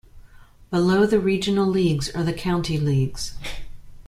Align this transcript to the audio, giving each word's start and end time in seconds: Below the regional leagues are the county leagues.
Below 0.71 1.05
the 1.05 1.19
regional 1.19 1.67
leagues 1.67 2.09
are 2.09 2.23
the 2.23 2.33
county 2.33 2.79
leagues. 2.79 3.35